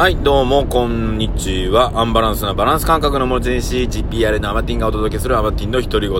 [0.00, 1.92] はい、どうも、こんにちは。
[2.00, 6.18] アンバランスなバランス感覚の持ち主、GPR のアマティンがお届けするアマティンの独り言。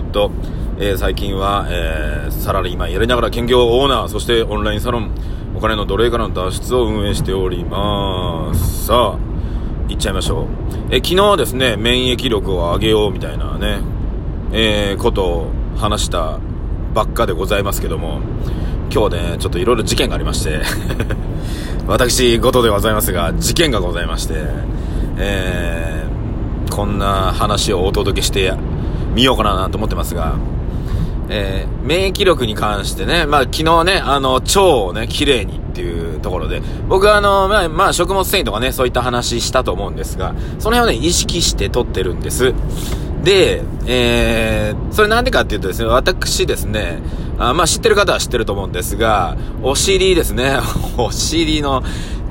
[0.77, 5.09] えー、最近は、えー、サラリーマンやりながら兼業オーナー、そしてオンラインサロン、
[5.55, 8.85] お金の奴隷からの脱出を運営しております。
[8.85, 9.17] さあ、
[9.87, 10.45] 行っちゃいましょう。
[10.91, 13.79] えー、昨日はですね、免疫力を上げようみたいなね、
[14.51, 16.37] え、ことを話した
[16.93, 18.19] ばっかでございますけども、
[18.93, 20.59] 今日ね、ちょっといろいろ事件がありまして、
[21.87, 24.33] 私事でございますが、事件がございまして、
[25.17, 28.53] えー、こんな話をお届けして
[29.15, 30.35] みようかなと思ってますが、
[31.29, 42.53] えー、免疫力に関してね、まあ昨日ね、あの、腸をね、綺麗にっていうところで、僕はあの、まあ、まあ、食物繊維とかね、そういった話したと思うんですが、その辺をね、意識して取ってるんです。
[43.23, 46.99] で、えー、それなんでかっていうとですね、私ですね、
[47.41, 50.59] あまあ知ってる方は知ってると思うんですが、お尻ですね、
[50.97, 51.83] お尻の、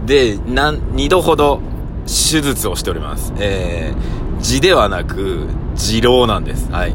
[0.06, 1.60] で、なん、二度ほど
[2.06, 3.32] 手術をしております。
[3.38, 6.70] えー、痔ではなく、痔瘻なんです。
[6.70, 6.94] はい。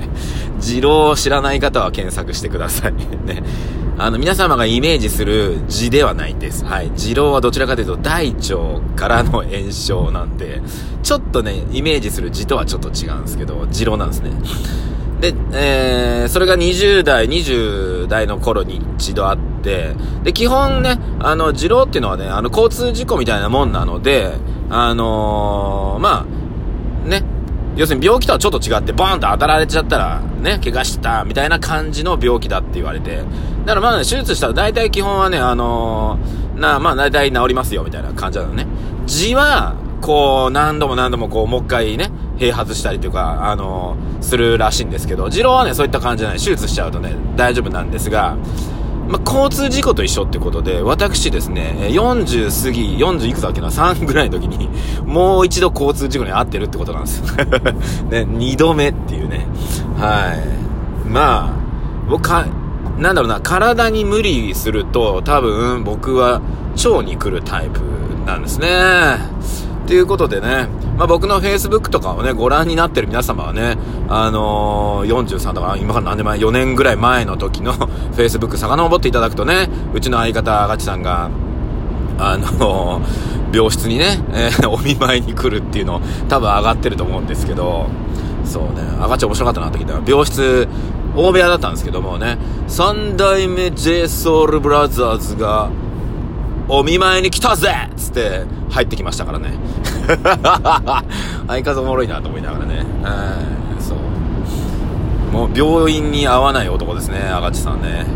[0.60, 2.92] 痔瘻を知らない方は検索してください。
[3.26, 3.42] ね。
[3.98, 6.64] あの、皆様がイメージする痔ではないんです。
[6.64, 6.90] はい。
[6.90, 8.56] 痔瘻はどちらかというと大腸
[8.96, 10.60] からの炎症なんで、
[11.02, 14.30] ちょっとね、イメージする痔とはちょっと違うんですけど、痔瘻なんですね。
[15.20, 24.32] で、えー、それが20代、20代の頃に一度あって、で、基本ね、あの、痔瘻っていうのはね、あの、交通事故みたいなもんなので、
[24.68, 26.26] あのー、ま
[27.04, 27.22] あ、ね、
[27.76, 33.16] 要するに病気とはちょっと違って、ボーンと当たられちゃったら、ね、怪我した、みたいな感じの病気だって言われて。
[33.64, 38.66] だからまあね、手術したら大体基本はね、あのー、な、まあ大体治りますよ、みたいな感じなのね。
[39.06, 46.38] 痔は、こう、何度も何度もこう、もう一回ね、併発したりとか、あのー、するらしいんですけど、痔瘻はね、そういった感じじゃない。
[46.38, 48.36] 手術しちゃうとね、大丈夫なんですが、
[49.08, 54.68] まあ、交通事故と一緒ってことで、私ですね、40過ぎ、40いくつだっけな、3ぐらいの時に、
[55.04, 57.22] もう一度交通事故に遭ってるってことなんです。
[58.10, 59.46] ね、二度目っていうね。
[59.98, 61.08] はい。
[61.08, 61.50] まあ、
[62.08, 62.46] 僕か、
[62.98, 66.40] なんだろうな、体に無理すると、多分、僕は、
[66.84, 67.80] 腸に来るタイプ
[68.26, 69.18] なんですね。
[69.86, 73.76] ということでね、まあ、僕の Facebook とかをね、ご覧になってる皆様はね、
[74.08, 77.74] あのー、43とか、今から何年前、4年ぐらい前の時の
[78.16, 81.30] Facebook 遡っていただくとね、うちの相方、ガチさんが、
[82.18, 87.88] あのー、病室にね、えー、お見舞いに来るっていうの多分上がってると思うんですけど、
[88.44, 90.66] そうね、上がちゃ面白かったなって聞いたら、病室、
[91.14, 95.70] 大部屋だったんですけどもね、三代目 JSOULBROTHERS が、
[96.68, 99.52] お見舞いに来たぜつって入ってきましたからね。
[101.48, 102.84] 相方おもろいなと思いながらね。
[103.76, 103.98] うん、そう。
[105.32, 108.06] もう病院に合わない男ですね、赤地さんね。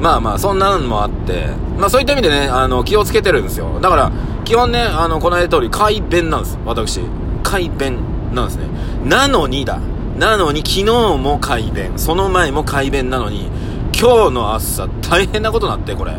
[0.00, 1.48] まあまあ、そんなのもあって、
[1.78, 3.78] まあそういった意味でね、あの、気をつけてるんですよ。
[3.80, 4.12] だから、
[4.44, 6.58] 基本ね、あの、この間通り、快便なんです。
[6.64, 7.00] 私。
[7.42, 7.98] 快便
[8.34, 8.64] なんですね。
[9.04, 9.78] なのにだ。
[10.18, 11.92] なのに、昨日も快便。
[11.96, 13.50] その前も快便なのに、
[13.98, 16.12] 今日の朝、大変なことになって、これ。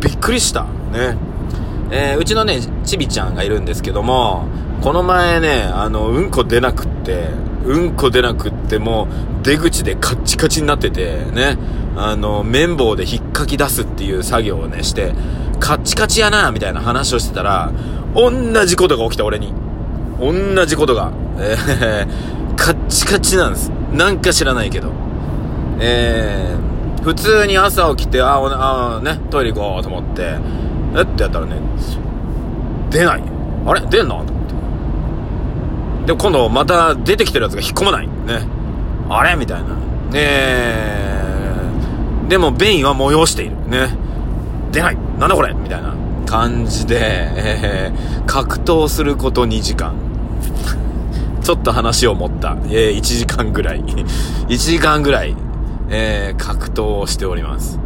[0.00, 0.64] びっくりした。
[0.92, 1.16] ね。
[1.90, 4.46] えー、うちのね、ちびちゃんがいるんですけども、
[4.82, 7.28] この前ね、あの、うんこ出なくって、
[7.64, 9.08] うんこ出なくっても
[9.40, 11.58] う、出口でカッチカチになってて、ね、
[11.96, 15.12] あの、綿棒で引っかき出すっていう作業をね、して、
[15.60, 17.72] カッチカチやな、みたいな話をしてたら、
[18.14, 18.30] 同
[18.66, 19.52] じことが起きた俺に。
[20.20, 21.12] 同じことが。
[21.38, 23.70] えー、カッチカチなんです。
[23.92, 24.90] なんか知らないけど。
[25.80, 30.36] えー、普通に朝起きて、あ、あ、ね、トイレ行こうと思って、
[30.96, 31.02] え？
[31.02, 31.56] ってやったらね、
[32.90, 33.22] 出ない。
[33.66, 33.80] あれ？
[33.80, 34.24] 出んの？
[34.24, 34.46] と思っ
[36.06, 36.12] て。
[36.14, 38.08] で、今度また出てきてるやつが引っ込まない。
[38.08, 38.46] ね。
[39.08, 39.36] あれ？
[39.36, 39.76] みたいな。
[40.14, 43.56] えー、でも便意は催している。
[43.68, 43.96] ね。
[44.70, 44.96] 出ない。
[45.18, 45.52] なんだこれ？
[45.54, 45.94] みたいな
[46.26, 49.94] 感じで、えー、格闘すること2時間。
[51.42, 52.56] ちょっと話を持った。
[52.66, 53.82] えー、1時間ぐらい。
[54.48, 55.36] 1時間ぐらい、
[55.90, 57.78] えー、格闘をしております。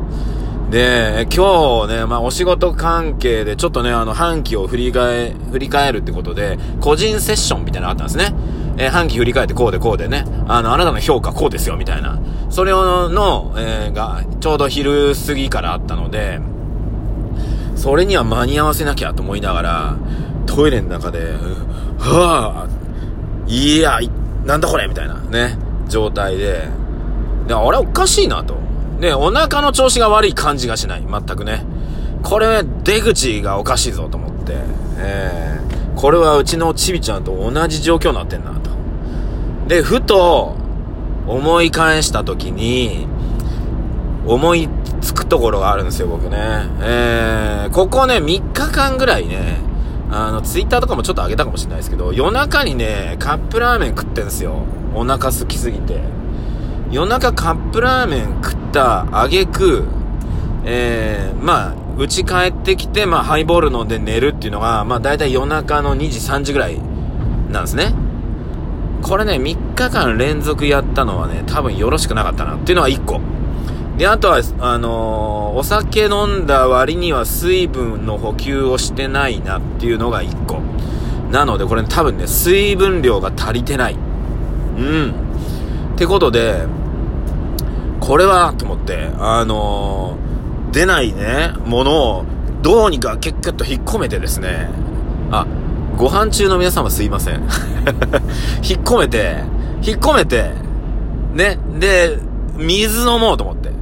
[0.70, 8.36] で、今日ね、まあお仕事関係でちょっとね、あの、半期を振り返、振り返るってことで、個人セッションみたいなのがあったんですね。
[8.76, 12.18] えー、半期振り返ってこうでこうでね、あの、あなたの評価こうですよ、みたいな。
[12.50, 16.38] それをの、えー、が、ちょうど昼過ぎからあったので、
[17.74, 19.96] それには間に合わせなきゃと思いながら、
[20.44, 21.32] トイレの中で、
[21.98, 23.98] はぁ、いや、
[24.44, 25.56] なんだこれみたいなね、
[25.88, 26.68] 状態で、
[27.46, 28.67] で、あれおかしいなと。
[29.00, 31.06] で、お腹の調子が悪い感じがしない。
[31.08, 31.64] 全くね。
[32.22, 34.56] これ、出口がおかしいぞと思って。
[34.98, 38.70] えー、これはうちのちびちゃんと同じ状況になってんなと。
[39.68, 40.56] で、ふと、
[41.28, 43.06] 思い返した時に、
[44.26, 44.68] 思い
[45.00, 46.36] つくところがあるんですよ、僕ね。
[46.80, 49.58] えー、ここね、3日間ぐらいね、
[50.10, 54.62] あの、ツイッターとかもちょっと上げたかもしれないですけど、夜中にね、カップラーメン食ってんすよ。
[54.94, 56.00] お腹空きすぎて。
[56.90, 59.84] 夜中カップラーメン食った挙句、
[60.64, 66.80] えー、まあ、家帰ってきて、まあ、ハイボール飲んで寝るっていうのが、まあ、大体夜中の2時、3時ぐらい
[67.50, 67.94] なんですね。
[69.02, 73.20] これね、3日間連続やったのはね、多分よろしくなかったなっていうのは1個。
[73.98, 80.60] で、あとは、あのー、お酒飲んだ割には水分の補給をしてないなっていうのが1個。
[81.30, 83.96] なので、これ、ね、多分ね、水分量が足りてない。
[84.78, 85.27] うん。
[85.98, 86.64] ってことで、
[87.98, 92.24] これは、と思って、あのー、出ないね、ものを、
[92.62, 94.70] どうにかキュッキュッと引っ込めてですね、
[95.32, 95.44] あ、
[95.96, 97.40] ご飯中の皆様すいません。
[98.62, 99.38] 引っ込めて、
[99.82, 100.52] 引っ込めて、
[101.34, 102.20] ね、で、
[102.56, 103.72] 水飲もうと思って。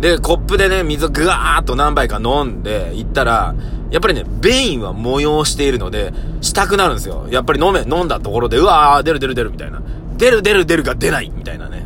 [0.00, 3.54] で、コップでね、水をぐわーっと何杯か飲んで行ったら、
[3.90, 7.26] やっぱりね、便意は催しているので、したくなるんですよ。
[7.30, 9.82] やっぱり飲め、飲んだところで、うわー、出る出る出るみたいな。
[10.16, 11.84] 出る出る出るが出ないみたいなね。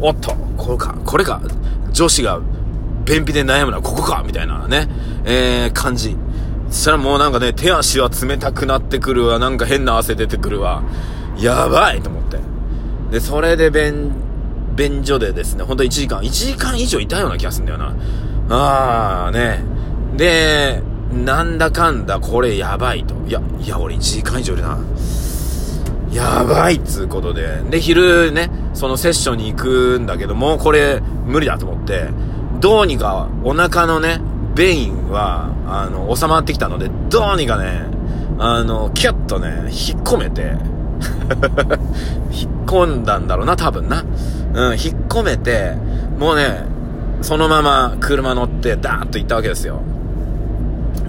[0.00, 1.40] おっと、これか、これか。
[1.92, 2.40] 女子が
[3.04, 4.88] 便秘で悩むのはここかみたいなね、
[5.24, 6.16] えー、感じ。
[6.70, 9.38] そしたらもうなんかね、手足は冷たくなってくるわ。
[9.38, 10.82] なんか変な汗出てくるわ。
[11.38, 12.38] やばいと思って。
[13.10, 14.12] で、それで便、
[14.76, 17.96] 便所でですね、ほんと1時間、1時間以上いたような気がするんだよな。
[18.50, 19.64] あーね。
[20.16, 20.82] で、
[21.12, 23.14] なんだかんだこれやばいと。
[23.26, 24.78] いや、いや、俺1時間以上いるな。
[26.12, 27.62] やばいっつうことで。
[27.70, 32.08] で、昼ね、そのセッションに行くんだけども、これ無理だと思って、
[32.60, 34.20] どうにかお腹のね、
[34.54, 37.84] 便意は、あの、収まってきたので、どうにかね、
[38.38, 40.56] あの、キュッとね、引っ込めて、
[42.32, 44.02] 引っ込んだんだろうな、多分な。
[44.54, 44.78] うん、引っ
[45.08, 45.76] 込めて、
[46.18, 46.64] もうね、
[47.22, 49.80] そのまま車乗ってダーッと行ったわけですよ。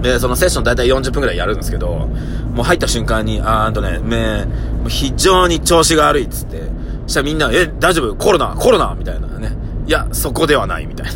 [0.01, 2.09] で、そのセッション大体40分くらいやるんですけど、
[2.53, 4.45] もう入った瞬間に、あーんとね、め、
[4.87, 6.63] 非常に調子が悪いっつって、
[7.07, 8.15] そしたらみんな、え、大丈夫？
[8.15, 8.55] コロナ？
[8.55, 8.95] コロナ？
[8.97, 9.55] みたいなね。
[9.87, 11.13] いや、そこではないみたいな。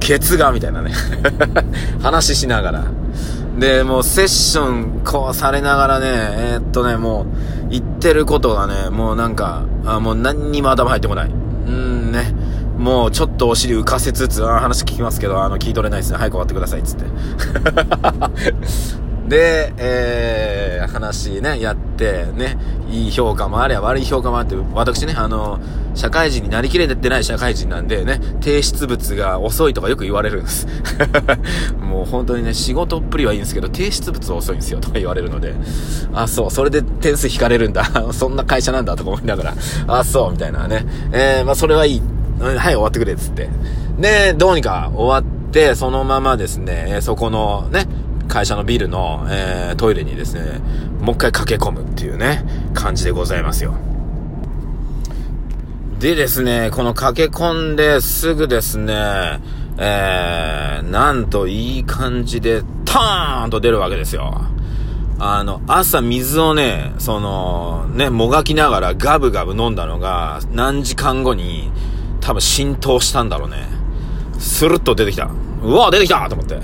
[0.00, 0.92] ケツがみたいなね。
[2.02, 2.84] 話しながら。
[3.58, 7.26] で、もうセッションこうされながらね、えー、っとね、も
[7.66, 11.30] う言ってることがね、もうなんか、あもう何にも頭入ってこない。
[11.30, 12.34] うんね。
[12.78, 16.18] もうちょっとお尻浮かせつつ、あ話聞きますけど、あの、聞い取れないですね。
[16.18, 17.04] 早く終わってください、つって。
[19.28, 22.58] で、えー、話ね、やって、ね、
[22.90, 25.58] いい評価もあれば悪い評価もあって、私ね、あの、
[25.94, 30.66] 社会人になりきれてない社会人なんでね、提出物が遅いとかよく言われるんです。
[31.80, 35.54] もう本当にね、仕事っぷりはいいんですけど、提出物遅いんですよとか言われるので、
[36.12, 37.84] あ、そう、それで点数引かれるんだ。
[38.12, 39.54] そんな会社なんだとか思いながら、
[39.86, 40.84] あ、そう、みたいなね。
[41.12, 42.02] えー、まあそれはいい。
[42.40, 43.48] はい、終わってくれ、つって。
[43.98, 47.86] で、どうにか終わって、そのままですね、そこのね、
[48.28, 50.60] 会社のビルの、えー、トイレにですね、
[51.00, 52.44] もう一回駆け込むっていうね、
[52.74, 53.74] 感じでございますよ。
[55.98, 59.40] でですね、この駆け込んですぐですね、
[59.78, 64.42] えー、なんといい感じで、ターンと出るわけですよ。
[65.18, 71.70] あの、朝水をね、その、ね、もがきながらガブガブ飲んだのが、何時間後に、
[72.20, 73.66] 多分浸透したんだろうね。
[74.38, 75.30] スルッと出てきた。
[75.62, 76.58] うわ出てきたと思って。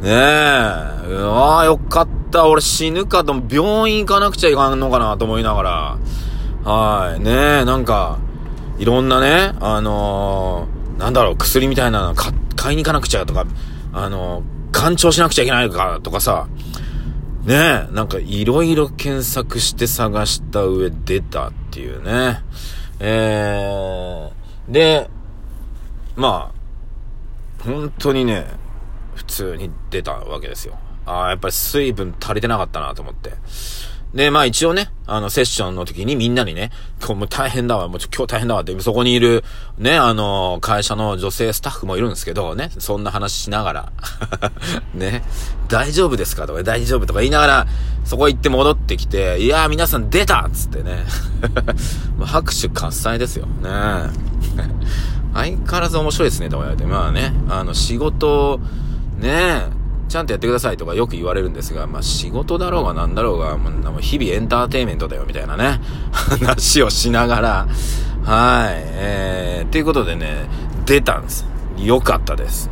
[0.00, 1.06] ねえ。
[1.08, 2.46] うわよかった。
[2.46, 5.98] 俺死ぬかと、病院行かなくちゃいかんのかなと思いながら。
[6.64, 7.20] はい。
[7.20, 7.30] ね
[7.62, 8.18] え、なんか、
[8.78, 12.32] いろんなね、あのー、なんだろう、薬みたいなの買
[12.72, 13.44] いに行かなくちゃとか、
[13.92, 16.48] あのー、干潮しなくちゃいけないかとかさ、
[17.44, 22.42] ねえ、なんかいろいろ検索して探した上出たっていうね。
[23.00, 25.10] えー、で、
[26.16, 26.52] ま
[27.58, 28.46] あ、本当にね、
[29.20, 30.78] 普通に出たわけですよ。
[31.04, 33.32] ああ、やっぱり水分足りてなかったなと思って。
[34.14, 39.44] で、まあ一応ね、あの、セッションの時にみんなにね、今日も大変だわ、もう今日大変だわって、そこにいる、
[39.76, 43.92] ね、あの、会社の女性スタッフもいるんですけど、ね、そんな話しながら、
[44.94, 45.22] ね、
[45.68, 47.66] 大丈夫ですかとか、大丈夫とか言いながら、
[48.04, 51.04] そこ行って戻ってきて、いやー皆さん出たっつってね、
[52.24, 53.68] 拍手喝采ですよ、ね。
[55.34, 58.60] 相変わらず面白いですね、とか言われて、まあね、あの、仕事、
[59.20, 59.68] ねえ、
[60.08, 67.68] ちゃんとやってくださいとかよく言われるんですが、まあ仕事だろうが何だろうが、もう日々エンターテイメントだよみたいなね、 話をしながら、
[68.24, 70.48] はい、えー、っていうことでね、
[70.86, 71.46] 出たんです。
[71.76, 72.70] よかったです。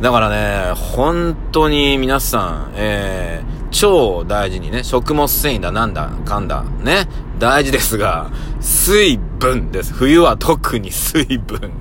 [0.00, 7.06] だからね、本当に皆さん、えー、超大事にね、食物繊維だなんだかんだ、ね、
[7.38, 9.92] 大事ですが、水分です。
[9.92, 11.72] 冬は特に水分。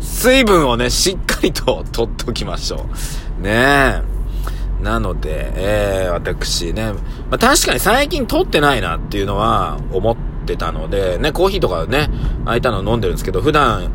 [0.00, 3.27] 水分をね、しっかりと取っときましょう。
[3.40, 4.82] ねえ。
[4.82, 7.00] なので、えー、私ね、ま
[7.32, 10.16] あ、確かに最近撮ってないなっていうのは思っ
[10.46, 12.08] てたので、ね、コーヒーとかね、
[12.44, 13.90] ああいたの飲んでるんですけど、普段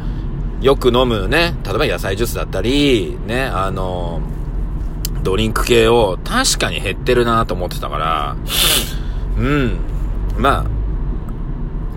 [0.62, 4.22] よく飲むね、例えば野菜ジュースだったり、ね、あの、
[5.24, 8.36] ドリンク系を確かに減ってるなと思ってたから、
[9.38, 9.78] うん、
[10.38, 10.66] まあ、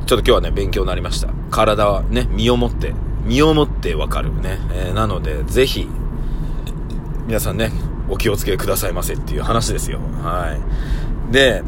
[0.07, 1.29] ちょっと今日はね、勉強になりました。
[1.51, 4.59] 体はね、身をもって、身をもってわかるね。
[4.73, 5.89] えー、なので、ぜひ、
[7.27, 7.73] 皆さんね、
[8.09, 9.99] お気をつけくださいませっていう話ですよ。
[10.23, 10.57] は
[11.29, 11.33] い。
[11.33, 11.63] で、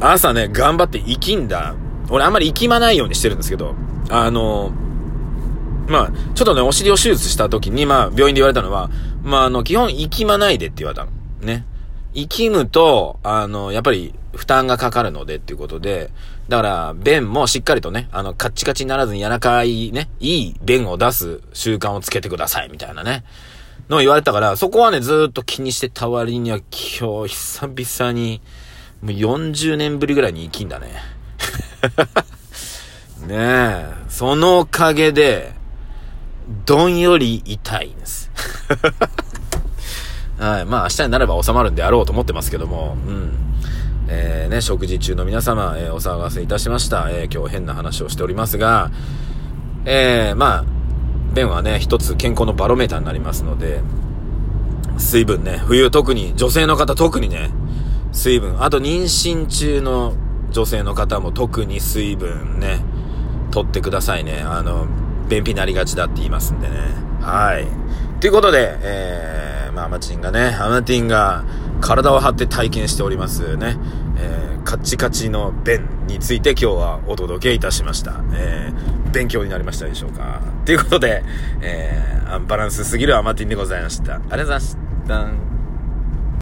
[0.00, 1.74] 朝ね、頑張って生きんだ。
[2.08, 3.74] 俺あんまり生きまないようにしてるんですけど、
[4.08, 4.72] あの、
[5.86, 8.90] まあ、ちょっとね、お尻を手術した時に、まあ、病院で言われたのは、
[9.22, 11.10] まあ、あの、基本、生きまないでって言われたの。
[11.42, 11.66] ね。
[12.14, 16.10] 生きむと、あの、やっぱり、負担がかかるのでっていうことで、
[16.48, 23.24] だから、便もしっかりとね、あの、カッチカチにならずに柔らかいね、いい便を出す習慣をつけてください、みたいなね。
[23.88, 28.40] の言われたから、そこはね、ずっと気にしてた割には、今日、久々に、
[29.02, 30.88] もう40年ぶりぐらいに生きんだね。
[33.26, 35.52] ねえ、そのおかげで、
[36.66, 38.30] どんより痛いんです。
[40.38, 40.66] はい。
[40.66, 43.32] まあ、明日になれば収まるんであろうと思ってますけども、うん。
[44.08, 47.08] えー、ね、食事中の皆様、えー、お騒がせいたしました。
[47.10, 48.90] えー、今日変な話をしておりますが、
[49.84, 50.64] えー、まあ、
[51.32, 53.82] 便はね、一つ健康のバロメーターになりますので、
[54.98, 57.50] 水分ね、冬特に、女性の方特にね、
[58.12, 60.14] 水分、あと妊娠中の
[60.50, 62.80] 女性の方も特に水分ね、
[63.50, 64.42] 取ってくださいね。
[64.44, 64.86] あの、
[65.28, 66.76] 便秘になりがちだって言いますんでね。
[67.20, 67.66] はい。
[68.20, 71.44] ということで、えー、まあ、アマチンがね、アマティンが
[71.80, 73.76] 体を張って体験しておりますね。
[74.16, 78.20] えー、カッチカチの便について今日はお届けいたしました。
[78.32, 80.40] えー、勉強になりましたでしょうか。
[80.64, 81.22] ということで、
[81.60, 84.16] えー、バランスすぎるアマティンでございました。
[84.16, 84.76] ありがとうございまし
[85.46, 85.51] た。